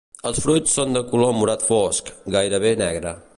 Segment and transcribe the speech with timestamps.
[0.27, 3.15] El fruits són de color morat fosc, gairebé negre.